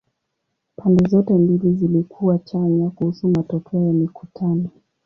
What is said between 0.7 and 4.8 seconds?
Pande zote mbili zilikuwa chanya kuhusu matokeo ya mikutano.